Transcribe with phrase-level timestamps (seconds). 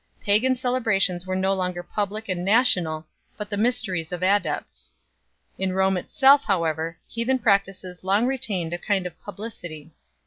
[0.19, 3.05] Pagan celebrations were no longer public and national,
[3.37, 4.93] but the mysteries of adepts.
[5.59, 9.91] In Rome itself, however, heathen practices long retained a kind of pub licity.